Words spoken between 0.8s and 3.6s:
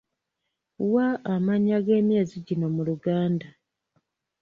Wa amannya g'emyezi gino mu Luganda.